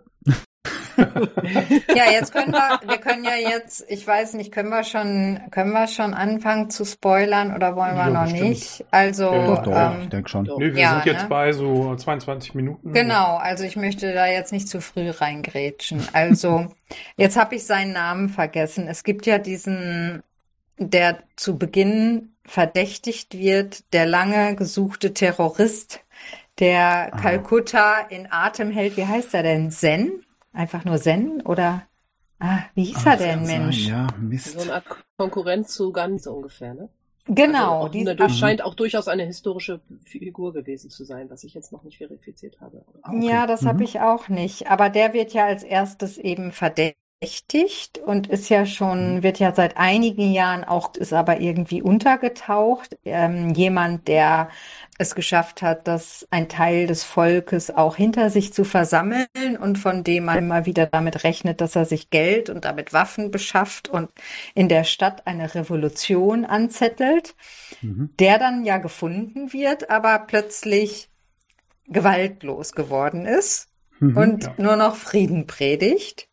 [1.95, 5.71] Ja, jetzt können wir, wir können ja jetzt, ich weiß nicht, können wir schon, können
[5.71, 8.49] wir schon anfangen zu spoilern oder wollen wir Ja, noch bestimmt.
[8.49, 8.85] nicht?
[8.91, 10.45] Also, Ja, Doch, doch, ähm, ich denke schon.
[10.45, 10.57] doch.
[10.57, 11.29] Nee, wir Ja, sind jetzt ne?
[11.29, 12.93] bei so 22 Minuten.
[12.93, 16.07] Genau, also ich möchte da jetzt nicht zu früh reingrätschen.
[16.13, 16.67] Also,
[17.17, 18.87] jetzt habe ich seinen Namen vergessen.
[18.87, 20.23] Es gibt ja diesen,
[20.77, 26.01] der zu Beginn verdächtigt wird, der lange gesuchte Terrorist,
[26.59, 27.17] der Ah.
[27.21, 28.97] Kalkutta in Atem hält.
[28.97, 29.71] Wie heißt er denn?
[29.71, 30.23] Zen?
[30.53, 31.41] Einfach nur Zen?
[31.41, 31.87] Oder,
[32.39, 33.87] ah, wie hieß Ah, er denn, sein, Mensch?
[33.87, 34.07] Ja,
[34.43, 34.61] So Mist.
[34.61, 34.85] eine Art
[35.17, 36.89] Konkurrent zu Gandhi so ungefähr, ne?
[37.25, 41.43] Genau, Also auch, die, durch, scheint auch durchaus eine historische Figur gewesen zu sein, was
[41.43, 42.85] ich jetzt noch nicht verifiziert habe.
[43.03, 43.25] Ah, okay.
[43.29, 43.67] Ja, das Mhm.
[43.67, 44.67] habe ich auch nicht.
[44.69, 46.97] Aber der wird ja als erstes eben verdächtigt
[48.05, 49.23] und ist ja schon, Mhm.
[49.23, 52.97] wird ja seit einigen Jahren auch, ist aber irgendwie untergetaucht.
[53.05, 54.49] Ähm, jemand, der
[54.97, 59.27] es geschafft hat, dass ein Teil des Volkes auch hinter sich zu versammeln
[59.59, 63.31] und von dem man immer wieder damit rechnet, dass er sich Geld und damit Waffen
[63.31, 64.09] beschafft und
[64.55, 67.35] in der Stadt eine Revolution anzettelt
[67.81, 68.09] Mhm.
[68.19, 71.09] der dann ja gefunden wird, aber plötzlich
[71.87, 73.69] gewaltlos geworden ist
[74.01, 74.17] Mhm.
[74.17, 74.55] und Ja.
[74.57, 76.29] nur noch Frieden predigt.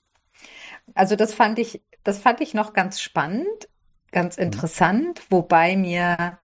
[0.98, 3.68] Also das fand ich, das fand ich noch ganz spannend,
[4.11, 6.40] ganz interessant, wobei mir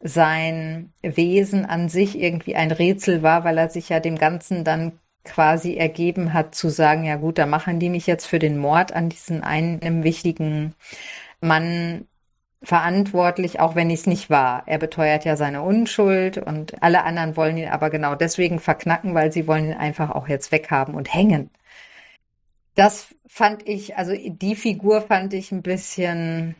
[0.00, 4.98] sein Wesen an sich irgendwie ein Rätsel war, weil er sich ja dem Ganzen dann
[5.24, 8.92] quasi ergeben hat zu sagen, ja gut, da machen die mich jetzt für den Mord
[8.92, 10.74] an diesen einen wichtigen
[11.40, 12.06] Mann
[12.62, 14.64] verantwortlich, auch wenn ich es nicht war.
[14.66, 19.32] Er beteuert ja seine Unschuld und alle anderen wollen ihn aber genau deswegen verknacken, weil
[19.32, 21.50] sie wollen ihn einfach auch jetzt weghaben und hängen.
[22.80, 26.54] Das fand ich, also die Figur fand ich ein bisschen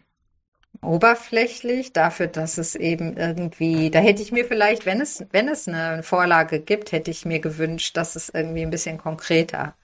[0.82, 5.68] oberflächlich dafür, dass es eben irgendwie, da hätte ich mir vielleicht, wenn es, wenn es
[5.68, 9.76] eine Vorlage gibt, hätte ich mir gewünscht, dass es irgendwie ein bisschen konkreter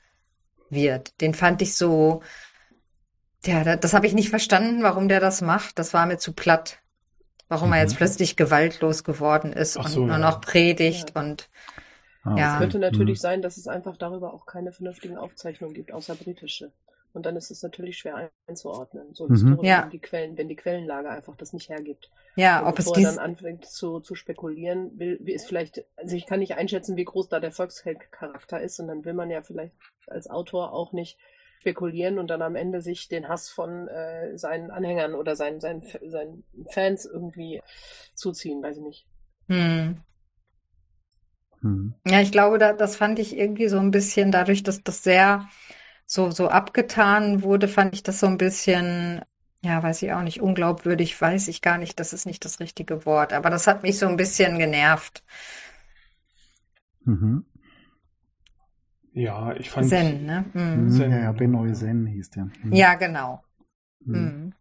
[0.70, 1.20] wird.
[1.20, 2.22] Den fand ich so,
[3.44, 5.78] ja, da- das habe ich nicht verstanden, warum der das macht.
[5.78, 6.80] Das war mir zu platt.
[7.48, 7.82] Warum er Mhm.
[7.82, 10.18] jetzt plötzlich gewaltlos geworden ist Ach und so, nur ja.
[10.18, 11.22] noch predigt Ja.
[11.22, 11.48] und
[12.26, 12.48] Ah, Ja.
[12.48, 12.58] okay.
[12.58, 13.22] Könnte natürlich Mhm.
[13.22, 16.72] sein, dass es einfach darüber auch keine vernünftigen Aufzeichnungen gibt, außer britische.
[17.12, 19.32] Und dann ist es natürlich schwer einzuordnen, so Mhm.
[19.32, 19.82] historisch, Ja.
[19.84, 22.10] wenn die Quellen, wenn die Quellenlage einfach das nicht hergibt.
[22.36, 25.46] ja, Und ob es bevor er dies, dann anfängt zu, zu spekulieren, will, wie ist
[25.46, 29.14] vielleicht, also ich kann nicht einschätzen, wie groß da der Volkscharakter ist, und dann will
[29.14, 29.74] man ja vielleicht
[30.06, 31.18] als Autor auch nicht
[31.60, 35.82] spekulieren und dann am Ende sich den Hass von äh, seinen Anhängern oder seinen, seinen,
[36.04, 37.62] seinen Fans irgendwie
[38.14, 39.06] zuziehen, weiß ich nicht.
[39.48, 39.96] hm.
[41.66, 41.94] Mhm.
[42.06, 45.48] Ja, ich glaube, da, das fand ich irgendwie so ein bisschen, dadurch, dass das sehr
[46.06, 49.22] so, so abgetan wurde, fand ich das so ein bisschen,
[49.62, 53.04] ja, weiß ich auch nicht, unglaubwürdig, weiß ich gar nicht, das ist nicht das richtige
[53.06, 55.24] Wort, aber das hat mich so ein bisschen genervt.
[57.04, 57.44] Mhm.
[59.12, 59.88] Ja, ich fand.
[59.88, 60.44] Zen, ne?
[60.52, 60.84] Mhm.
[60.84, 60.90] Mhm.
[60.90, 61.10] Zen.
[61.10, 62.44] Ja, ja, Benoy Zen hieß der.
[62.44, 62.72] Mhm.
[62.72, 63.42] Ja, genau.
[64.04, 64.52] Mhm.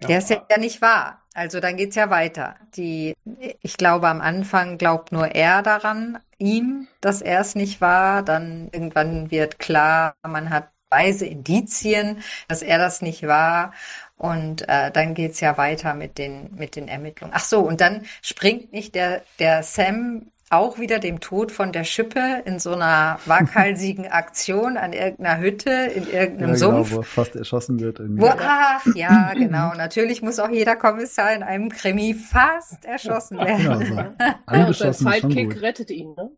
[0.00, 1.22] Ja, Der ist ja, ja nicht wahr.
[1.34, 2.56] Also dann geht's ja weiter.
[2.76, 3.14] Die,
[3.62, 8.22] ich glaube, am Anfang glaubt nur er daran, ihm, dass er es nicht war.
[8.22, 13.72] Dann irgendwann wird klar, man hat weise Indizien, dass er das nicht war.
[14.16, 17.34] Und äh, dann geht's ja weiter mit den, mit den Ermittlungen.
[17.36, 21.82] Ach so, und dann springt nicht der, der Sam auch wieder dem Tod von der
[21.84, 26.92] Schippe in so einer waghalsigen Aktion an irgendeiner Hütte in Ja, irgendeinem genau, Sumpf.
[26.92, 27.98] wo er fast erschossen wird.
[28.00, 29.74] Wo, ach, ja, genau.
[29.74, 33.86] Natürlich muss auch jeder Kommissar in einem Krimi fast erschossen Genau werden.
[33.86, 33.94] so.
[33.96, 36.30] Ja, sein Angeschossen ist schon Sidekick rettet ihn, ne?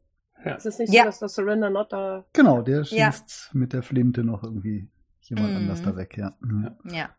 [0.45, 0.53] Ja.
[0.55, 1.03] Ist es nicht Ja.
[1.03, 3.13] so, dass der Surrender Not da Genau, der Ja.
[3.13, 4.89] schießt mit der Flinte noch irgendwie
[5.21, 5.57] jemand Mhm.
[5.57, 6.33] anders da weg, ja.
[6.41, 6.71] Mhm.
[6.85, 7.11] Ja.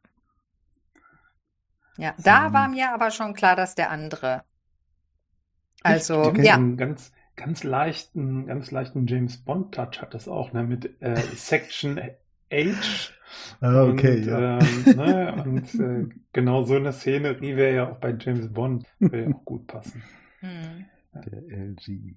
[1.98, 2.24] Ja, So.
[2.24, 4.44] da war mir aber schon klar, dass der andere
[5.84, 6.56] Also, Die- die- ja.
[6.56, 11.16] Einen ganz, ganz leichten, ganz leichten James Bond Touch hat das auch, ne, mit äh,
[11.36, 11.98] Section
[12.52, 13.12] H.
[13.62, 14.60] Ah, okay, und, ja.
[14.60, 19.24] ähm, ne, und äh, genau so eine Szenerie wäre ja auch bei James Bond, würde
[19.24, 20.04] ja auch gut passen.
[20.40, 20.86] Hm.
[21.14, 22.16] Der LG.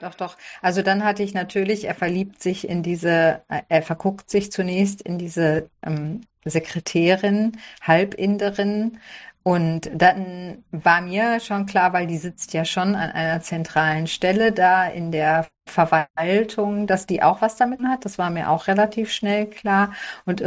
[0.00, 0.36] Doch, doch.
[0.62, 5.18] Also dann hatte ich natürlich, er verliebt sich in diese, er verguckt sich zunächst in
[5.18, 8.98] diese ähm, Sekretärin, Halbinderin.
[9.42, 14.52] Und dann war mir schon klar, weil die sitzt ja schon an einer zentralen Stelle
[14.52, 18.04] da in der Verwaltung, dass die auch was damit hat.
[18.04, 19.92] Das war mir auch relativ schnell klar.
[20.26, 20.42] Und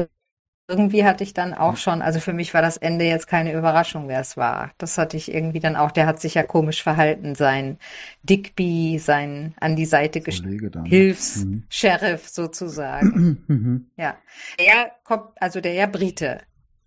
[0.68, 4.08] irgendwie hatte ich dann auch schon, also für mich war das Ende jetzt keine Überraschung,
[4.08, 4.72] wer es war.
[4.78, 7.78] Das hatte ich irgendwie dann auch, der hat sich ja komisch verhalten, sein
[8.24, 10.46] Digby, sein an die Seite gestellt.
[10.46, 10.84] Kollege dann.
[10.84, 10.88] Mhm.
[10.88, 13.44] Hilfs-Sheriff sozusagen.
[13.48, 13.92] Mhm.
[13.98, 14.16] Ja.
[14.60, 16.40] Der kommt, also der ja Brite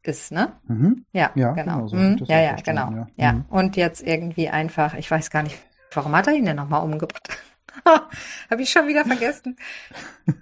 [0.03, 0.53] ist, ne?
[0.67, 1.05] Mhm.
[1.13, 1.87] Ja, Ja, genau.
[1.87, 2.19] genau, so Mhm.
[2.27, 2.91] Ja, ja, genau.
[2.91, 3.07] ja.
[3.17, 3.33] Ja.
[3.33, 3.45] Mhm.
[3.49, 5.57] Und jetzt irgendwie einfach, ich weiß gar nicht,
[5.93, 7.29] warum hat er ihn denn nochmal umgebracht?
[8.51, 9.57] Habe ich schon wieder vergessen.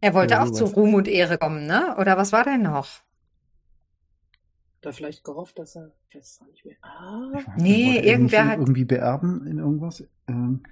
[0.00, 0.64] Er wollte Ja, auch zu.
[0.64, 1.96] Ruhm und Ehre kommen, ne?
[1.98, 2.88] Oder was war denn noch?
[4.82, 5.92] Da vielleicht gehofft, dass er.
[6.10, 6.76] Ich weiß es auch nicht mehr.
[6.82, 10.04] Ah, Nee, er irgendwer hat- irgendwie beerben in irgendwas.
[10.28, 10.62] Ähm,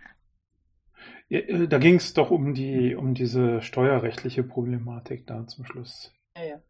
[1.28, 6.12] Ja, äh, Da ging es doch um die, um diese steuerrechtliche Problematik da zum Schluss.
[6.36, 6.60] ja, ja.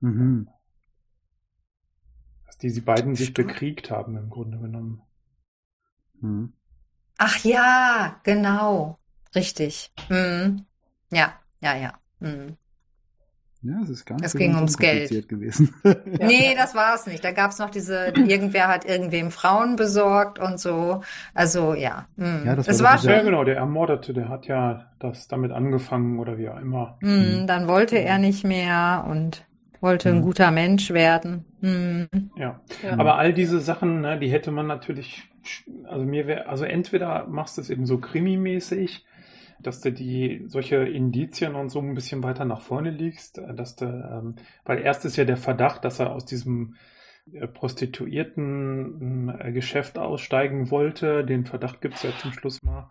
[0.00, 0.48] mhm.
[2.46, 3.48] Dass die beiden sich Stimmt.
[3.48, 5.02] bekriegt haben im Grunde genommen.
[6.20, 6.52] Mhm.
[7.18, 8.98] Ach ja, genau.
[9.34, 9.90] Richtig.
[10.08, 10.66] Mhm.
[11.10, 11.92] Ja, ja, ja.
[12.20, 12.56] Mhm.
[13.66, 15.26] Ja, es ist gar nicht Es so ging ums Geld.
[15.26, 15.74] gewesen.
[15.84, 16.26] Ja.
[16.26, 17.24] Nee, das war es nicht.
[17.24, 21.00] Da gab es noch diese, irgendwer hat irgendwem Frauen besorgt und so.
[21.32, 22.06] Also ja.
[22.16, 22.42] Mhm.
[22.44, 23.26] Ja, das war es doch war dieser- Ja, schon.
[23.26, 26.98] genau, der Ermordete, der hat ja das damit angefangen oder wie auch immer.
[27.00, 29.46] Mhm, dann wollte er nicht mehr und
[29.80, 30.22] wollte ein Mhm.
[30.22, 31.46] guter Mensch werden.
[31.62, 32.08] Mhm.
[32.36, 32.60] Ja.
[32.82, 32.92] Ja.
[32.98, 35.22] Aber all diese Sachen, ne, die hätte man natürlich,
[35.88, 39.06] also mir wäre, also entweder machst du es eben so krimimäßig,
[39.60, 43.76] dass du die solche Indizien und so ein bisschen weiter nach vorne liegst, äh, dass
[43.76, 46.76] du, ähm, weil erst ist ja der Verdacht, dass er aus diesem
[47.32, 51.24] äh, Prostituierten äh, Geschäft aussteigen wollte.
[51.24, 52.90] Den Verdacht gibt es ja zum Schluss mal.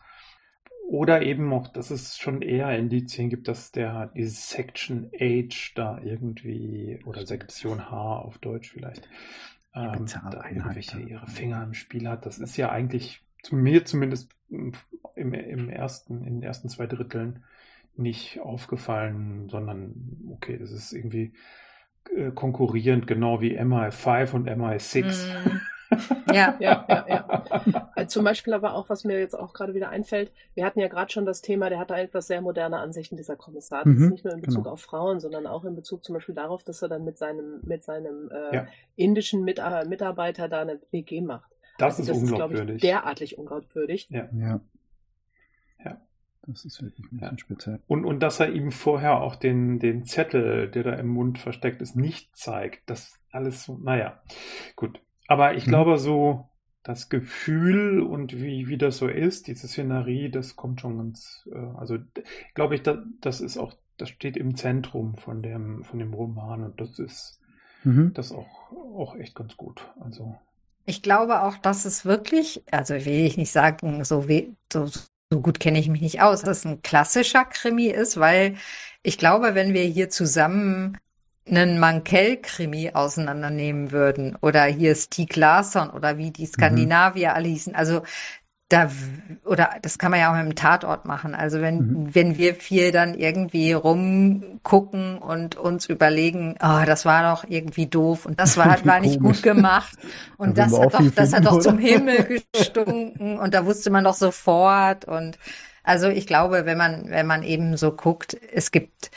[0.90, 6.00] Oder eben auch, dass es schon eher Indizien gibt, dass der dieses Section H da
[6.04, 9.08] irgendwie oder Sektion H auf Deutsch vielleicht
[9.74, 12.26] ähm, da irgendwelche ihre Finger im Spiel hat.
[12.26, 14.74] Das ist ja eigentlich zu mir zumindest im,
[15.34, 17.44] im ersten, in den ersten zwei Dritteln
[17.96, 19.94] nicht aufgefallen, sondern
[20.32, 21.34] okay, das ist irgendwie
[22.16, 25.28] äh, konkurrierend, genau wie MI5 und MI6.
[25.42, 25.68] Mhm.
[26.26, 26.56] Ja.
[26.60, 27.30] Ja, ja, ja.
[27.96, 30.88] Äh, Zum Beispiel aber auch, was mir jetzt auch gerade wieder einfällt, wir hatten ja
[30.88, 33.86] gerade schon das Thema, der hatte etwas sehr moderne Ansichten, dieser Kommissar.
[33.86, 34.74] Das Mhm, ist nicht nur in Bezug genau.
[34.74, 37.84] auf Frauen, sondern auch in Bezug zum Beispiel darauf, dass er dann mit seinem, mit
[37.84, 38.68] seinem äh, Ja.
[38.96, 41.53] indischen Mit äh, Mitarbeiter da eine WG macht.
[41.78, 42.76] Das Also ist glaub unglaubwürdig.
[42.76, 44.08] ich, derartig unglaubwürdig.
[44.10, 44.28] ja.
[44.34, 44.60] Ja.
[45.84, 46.02] Ja.
[46.46, 47.30] Das ist wirklich ein Ja.
[47.30, 47.80] bisschen speziell.
[47.88, 51.82] Und, und dass er ihm vorher auch den, den Zettel, der da im Mund versteckt
[51.82, 52.90] ist, nicht zeigt.
[52.90, 54.22] Das alles so, naja,
[54.76, 55.00] gut.
[55.28, 55.70] Aber ich Mhm.
[55.72, 56.48] glaube, so
[56.84, 61.58] das Gefühl und wie, wie das so ist, diese Szenerie, das kommt schon ganz, äh,
[61.78, 61.98] also
[62.56, 66.64] glaube ich, da, das ist auch, das steht im Zentrum von dem, von dem Roman
[66.64, 67.40] und das ist
[67.86, 68.12] Mhm.
[68.14, 69.90] das auch, auch echt ganz gut.
[70.00, 70.36] Also,
[70.86, 75.42] Ich glaube auch, dass es wirklich, also will ich nicht sagen, so, we so, so
[75.42, 78.56] gut kenne ich mich nicht aus, dass es ein klassischer Krimi ist, weil
[79.02, 80.98] ich glaube, wenn wir hier zusammen
[81.48, 88.04] einen Mankell-Krimi auseinandernehmen würden oder hier Stieg Larsson oder wie die Skandinavier alle hießen, also
[88.74, 88.90] da,
[89.46, 91.36] oder das kann man ja auch mit dem Tatort machen.
[91.36, 92.16] Also wenn, Mhm.
[92.16, 98.26] wenn wir vier dann irgendwie rumgucken und uns überlegen, ah, das war doch irgendwie doof
[98.26, 99.98] und das war, war nicht gut gemacht
[100.38, 101.78] und das hat auch viel doch, das hat finden, doch zum?
[101.78, 105.38] Himmel gestunken und da wusste man doch sofort und
[105.84, 109.12] also ich glaube, wenn man, wenn man eben so guckt, es gibt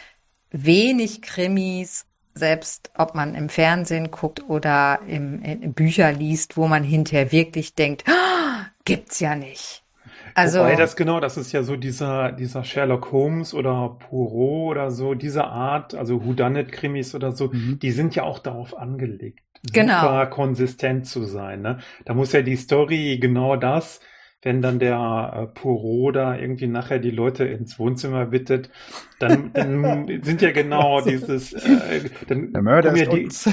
[0.51, 6.83] wenig Krimis, selbst ob man im Fernsehen guckt oder im, in Bücher liest, wo man
[6.85, 8.56] hinterher wirklich denkt, "Ah,
[8.87, 9.83] gibt's ja nicht.
[10.35, 14.91] Also, Wobei das genau, das ist ja so dieser, dieser Sherlock Holmes oder Poirot oder
[14.91, 17.79] so, diese Art, also Whodunit-Krimis oder so, Mhm.
[17.81, 19.41] die sind ja auch darauf angelegt,
[19.73, 20.01] Genau.
[20.01, 21.63] super konsistent zu sein.
[21.63, 21.79] Ne?
[22.05, 24.01] Da muss ja die Story genau das,
[24.43, 28.71] wenn dann der äh, Poirot da irgendwie nachher die Leute ins Wohnzimmer bittet,
[29.19, 33.51] dann, dann sind ja genau dieses, äh, dann Der Mörder kommen ist ja die uns.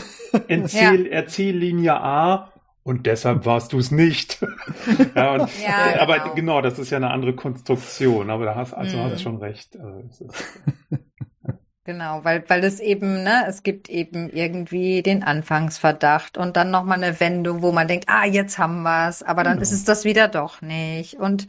[0.47, 2.52] Erzähl, Erzähllinie A
[2.83, 4.39] und deshalb warst du es nicht.
[5.15, 6.35] ja, und, Ja, äh, aber genau.
[6.35, 9.03] genau, das ist ja eine andere Konstruktion, aber da hast, also Mhm.
[9.03, 9.77] hast schon recht.
[9.79, 10.27] Also,
[11.85, 17.03] Genau, weil, weil es eben, ne, es gibt eben irgendwie den Anfangsverdacht und dann nochmal
[17.03, 19.61] eine Wendung, wo man denkt, ah, jetzt haben wir's, aber dann Genau.
[19.61, 21.15] ist es das wieder doch nicht.
[21.15, 21.47] Und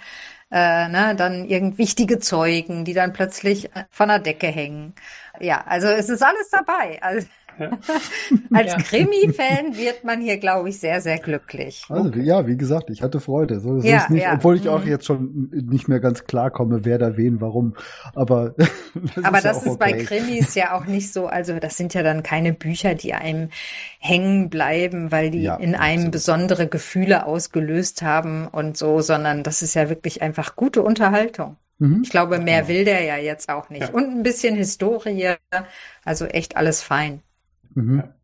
[0.51, 4.95] äh, ne, dann irgend wichtige Zeugen, die dann plötzlich äh, von der Decke hängen.
[5.41, 7.01] Ja, also es ist alles dabei.
[7.03, 7.71] Also, Ja.
[8.53, 8.79] als Ja.
[8.79, 11.85] Krimi-Fan wird man hier, glaube ich, sehr, sehr glücklich.
[11.89, 13.61] Also ja, wie gesagt, ich hatte Freude.
[13.61, 14.35] So, so Ja, ist nicht, ja.
[14.35, 14.89] obwohl ich auch Mhm.
[14.91, 17.75] jetzt schon nicht mehr ganz klar komme, wer da wen, warum.
[18.15, 18.55] Aber
[19.15, 20.05] das Aber ist ja das auch ist bei okay.
[20.05, 23.51] Krimis ja auch nicht so, also das sind ja dann keine Bücher, die einem
[23.99, 26.13] hängen bleiben, weil die Ja, in einem absolut.
[26.13, 31.57] besondere Gefühle ausgelöst haben und so, sondern das ist ja wirklich einfach gute Unterhaltung.
[31.79, 32.03] Mhm.
[32.05, 32.69] Ich glaube, mehr Genau.
[32.69, 33.89] will der ja jetzt auch nicht.
[33.89, 33.91] Ja.
[33.91, 35.35] Und ein bisschen Historie,
[36.05, 37.21] also echt alles fein.
[37.75, 37.99] Mhm.
[37.99, 38.15] Ja.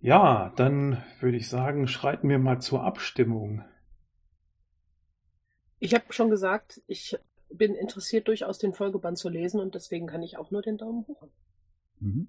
[0.00, 3.64] Ja, dann würde ich sagen, schreiten wir mal zur Abstimmung.
[5.80, 7.16] Ich habe schon gesagt, ich
[7.50, 11.04] bin interessiert, durchaus den Folgeband zu lesen und deswegen kann ich auch nur den Daumen
[11.06, 11.28] hoch.
[12.00, 12.28] Mhm.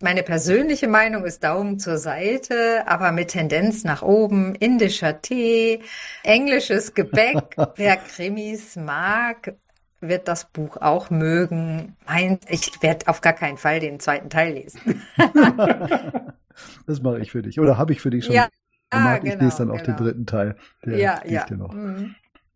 [0.00, 5.82] Meine persönliche Meinung ist Daumen zur Seite, aber mit Tendenz nach oben, indischer Tee,
[6.24, 7.54] englisches Gebäck.
[7.76, 9.54] Wer Krimis mag,
[10.02, 11.96] wird das Buch auch mögen.
[12.06, 15.02] Mein, ich werde auf gar keinen Fall den zweiten Teil lesen.
[16.86, 17.58] Das mache ich für dich.
[17.58, 18.48] Oder habe ich für dich schon Ja,
[18.90, 19.20] gemacht.
[19.24, 19.98] ich genau, lese dann auch den genau.
[19.98, 20.56] dritten Teil.
[20.84, 21.46] Der ja, ja.
[21.48, 21.72] ja noch.
[21.72, 22.14] Mhm.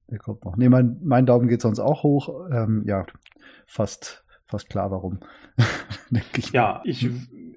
[0.09, 0.56] Der kommt noch.
[0.56, 2.48] Nee, mein, mein Daumen geht sonst auch hoch.
[2.50, 3.06] Ähm, ja,
[3.66, 5.20] fast, fast klar, warum.
[6.37, 6.52] Ich.
[6.52, 7.09] Ja, ich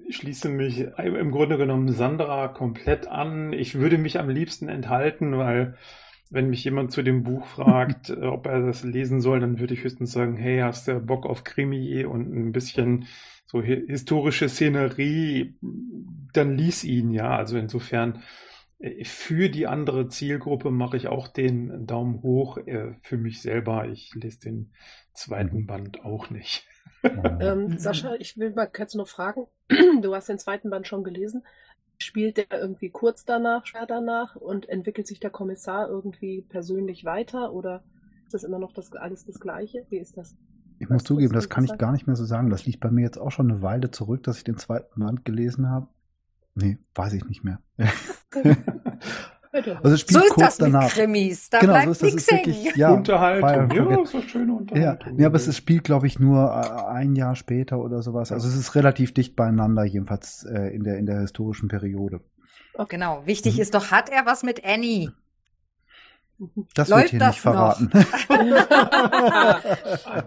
[0.08, 3.52] schließe mich im Grunde genommen Sandra komplett an.
[3.52, 5.76] Ich würde mich am liebsten enthalten, weil
[6.30, 9.74] wenn mich jemand zu dem Buch fragt, äh, ob er das lesen soll, dann würde
[9.74, 13.06] ich höchstens sagen, hey, hast du Bock auf Krimi und ein bisschen
[13.46, 15.56] so hi- historische Szenerie,
[16.32, 17.36] dann lies ihn, ja.
[17.36, 18.22] Also insofern
[18.78, 22.58] äh, für die andere Zielgruppe mache ich auch den Daumen hoch.
[22.58, 24.72] Äh, Für mich selber, ich lese den
[25.14, 26.66] zweiten Band auch nicht.
[27.40, 27.78] Ähm, Mhm.
[27.78, 29.46] Sascha, ich will mal kurz noch fragen.
[30.02, 31.44] Du hast den zweiten Band schon gelesen.
[32.02, 37.52] Spielt der irgendwie kurz danach, schwer danach und entwickelt sich der Kommissar irgendwie persönlich weiter
[37.52, 37.82] oder
[38.24, 39.86] ist das immer noch das, alles das Gleiche?
[39.90, 40.36] Wie ist das?
[40.78, 42.48] Ich muss zugeben, das kann ich gar nicht mehr so sagen.
[42.48, 45.24] Das liegt bei mir jetzt auch schon eine Weile zurück, dass ich den zweiten Band
[45.26, 45.88] gelesen habe.
[46.54, 47.60] Nee, weiß ich nicht mehr.
[49.52, 50.88] Also es spielt So ist kurz das mit danach.
[50.90, 51.50] Krimis.
[51.50, 52.46] Da genau, bleibt so nichts ist hängen.
[52.46, 55.16] wirklich, ja, Unterhaltung, ja, doch schöne Ja, Unterhaltung.
[55.16, 58.30] nee, aber es spielt, glaube ich, nur äh, ein Jahr später oder sowas.
[58.30, 62.20] Also es ist relativ dicht beieinander, jedenfalls äh, in, der, in der historischen Periode.
[62.88, 63.26] Genau.
[63.26, 63.60] Wichtig Mhm.
[63.62, 65.10] ist doch, hat er was mit Annie?
[66.74, 67.90] Das Läuft wird hier das nicht verraten.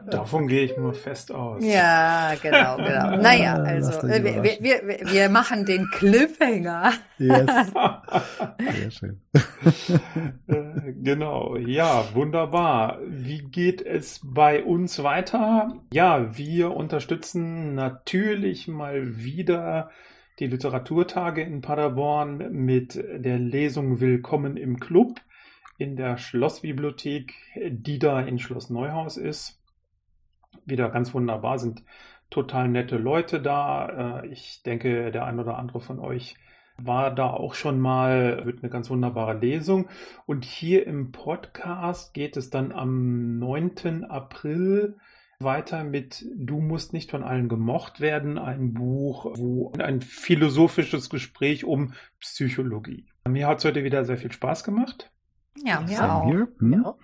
[0.12, 1.64] Davon gehe ich mal fest aus.
[1.66, 3.18] Ja, genau, genau.
[3.18, 6.94] Naja, also wir, wir, wir machen den Cliffhanger.
[7.18, 7.50] yes.
[8.76, 9.22] Sehr schön.
[10.48, 13.00] Äh, genau, ja, wunderbar.
[13.08, 15.80] Wie geht es bei uns weiter?
[15.94, 19.90] Ja, wir unterstützen natürlich mal wieder
[20.40, 25.20] die Literaturtage in Paderborn mit der Lesung Willkommen im Club
[25.78, 27.34] in der Schlossbibliothek,
[27.70, 29.62] die da in Schloss Neuhaus ist.
[30.66, 31.84] Wieder ganz wunderbar, sind
[32.30, 34.22] total nette Leute da.
[34.22, 36.36] Äh, Ich denke, der ein oder andere von euch
[36.78, 39.90] war da auch schon mal, wird eine ganz wunderbare Lesung.
[40.26, 44.06] Und hier im Podcast geht es dann am 9.
[44.06, 44.98] April
[45.40, 51.66] weiter mit Du musst nicht von allen gemocht werden, ein Buch, wo ein philosophisches Gespräch
[51.66, 53.08] um Psychologie.
[53.28, 55.13] Mir hat es heute wieder sehr viel Spaß gemacht.
[55.58, 56.34] Ja, mir Same auch.
[56.60, 56.74] Hm?
[56.84, 56.96] Ja.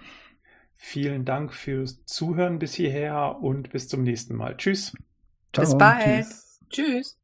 [0.76, 4.56] Vielen Dank fürs Zuhören bis hierher und bis zum nächsten Mal.
[4.58, 4.94] Tschüss.
[5.52, 5.78] Bis Ciao.
[5.78, 6.26] bald.
[6.26, 6.60] Tschüss.
[6.70, 7.19] Tschüss.